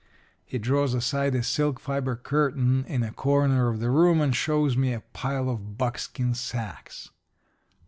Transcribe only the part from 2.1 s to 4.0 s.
curtain in a corner of the